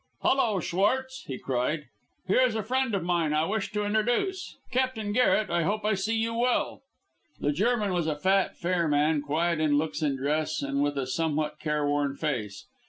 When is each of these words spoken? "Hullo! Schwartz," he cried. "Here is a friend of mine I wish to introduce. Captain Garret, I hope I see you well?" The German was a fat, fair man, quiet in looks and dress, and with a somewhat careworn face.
"Hullo! 0.23 0.59
Schwartz," 0.59 1.25
he 1.27 1.37
cried. 1.37 1.83
"Here 2.27 2.41
is 2.41 2.55
a 2.55 2.63
friend 2.63 2.95
of 2.95 3.03
mine 3.03 3.33
I 3.35 3.45
wish 3.45 3.71
to 3.73 3.85
introduce. 3.85 4.57
Captain 4.71 5.13
Garret, 5.13 5.51
I 5.51 5.61
hope 5.61 5.85
I 5.85 5.93
see 5.93 6.15
you 6.17 6.33
well?" 6.33 6.81
The 7.39 7.51
German 7.51 7.93
was 7.93 8.07
a 8.07 8.15
fat, 8.15 8.57
fair 8.57 8.87
man, 8.87 9.21
quiet 9.21 9.59
in 9.59 9.77
looks 9.77 10.01
and 10.01 10.17
dress, 10.17 10.63
and 10.63 10.81
with 10.81 10.97
a 10.97 11.05
somewhat 11.05 11.59
careworn 11.59 12.15
face. 12.15 12.65